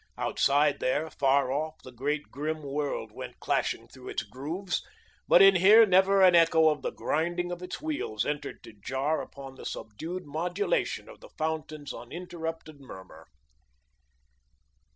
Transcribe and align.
Outside 0.17 0.79
there, 0.79 1.11
far 1.11 1.51
off, 1.51 1.83
the 1.83 1.91
great 1.91 2.31
grim 2.31 2.63
world 2.63 3.11
went 3.11 3.39
clashing 3.39 3.87
through 3.87 4.09
its 4.09 4.23
grooves, 4.23 4.83
but 5.27 5.43
in 5.43 5.57
here 5.57 5.85
never 5.85 6.23
an 6.23 6.33
echo 6.33 6.69
of 6.69 6.81
the 6.81 6.89
grinding 6.91 7.51
of 7.51 7.61
its 7.61 7.83
wheels 7.83 8.25
entered 8.25 8.63
to 8.63 8.73
jar 8.73 9.21
upon 9.21 9.53
the 9.57 9.63
subdued 9.63 10.25
modulation 10.25 11.07
of 11.07 11.19
the 11.19 11.29
fountain's 11.29 11.93
uninterrupted 11.93 12.79
murmur. 12.81 13.27